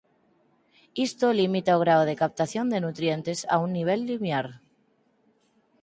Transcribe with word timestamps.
Isto 1.07 1.25
limita 1.39 1.77
o 1.77 1.81
grao 1.83 2.03
de 2.09 2.19
captación 2.21 2.65
de 2.69 2.79
nutrientes 2.85 3.39
a 3.53 3.55
un 3.65 3.69
nivel 3.77 3.99
limiar. 4.11 4.47